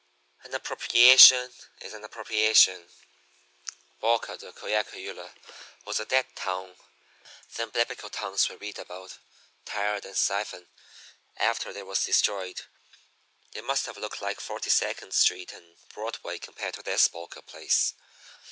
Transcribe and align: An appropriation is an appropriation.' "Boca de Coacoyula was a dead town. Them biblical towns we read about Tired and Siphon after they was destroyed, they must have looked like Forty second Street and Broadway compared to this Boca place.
An 0.41 0.55
appropriation 0.55 1.53
is 1.79 1.93
an 1.93 2.03
appropriation.' 2.03 2.89
"Boca 3.99 4.35
de 4.35 4.51
Coacoyula 4.51 5.29
was 5.85 5.99
a 5.99 6.05
dead 6.05 6.25
town. 6.35 6.75
Them 7.55 7.69
biblical 7.69 8.09
towns 8.09 8.49
we 8.49 8.55
read 8.55 8.79
about 8.79 9.19
Tired 9.63 10.03
and 10.05 10.17
Siphon 10.17 10.67
after 11.37 11.71
they 11.71 11.83
was 11.83 12.03
destroyed, 12.03 12.63
they 13.51 13.61
must 13.61 13.85
have 13.85 13.97
looked 13.99 14.23
like 14.23 14.39
Forty 14.39 14.71
second 14.71 15.13
Street 15.13 15.53
and 15.53 15.75
Broadway 15.89 16.39
compared 16.39 16.73
to 16.73 16.81
this 16.81 17.07
Boca 17.07 17.43
place. 17.43 17.93